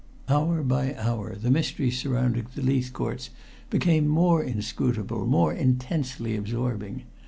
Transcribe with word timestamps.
Hour 0.27 0.63
by 0.63 0.95
hour 0.95 1.35
the 1.35 1.51
mystery 1.51 1.91
surrounding 1.91 2.47
the 2.55 2.63
Leithcourts 2.63 3.29
became 3.69 4.07
more 4.07 4.41
inscrutable, 4.43 5.27
more 5.27 5.53
intensely 5.53 6.35
absorbing. 6.35 7.03